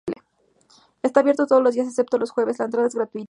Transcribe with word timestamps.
Está 1.03 1.19
abierto 1.19 1.45
todos 1.45 1.61
los 1.61 1.75
días 1.75 1.85
excepto 1.85 2.17
los 2.17 2.31
jueves; 2.31 2.57
la 2.57 2.65
entrada 2.65 2.87
es 2.87 2.95
gratuita. 2.95 3.19